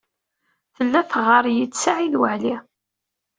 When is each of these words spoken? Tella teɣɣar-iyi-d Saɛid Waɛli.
Tella 0.75 1.01
teɣɣar-iyi-d 1.09 1.73
Saɛid 1.77 2.15
Waɛli. 2.19 2.55